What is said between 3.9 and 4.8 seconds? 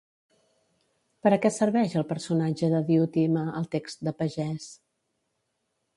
de Pagès?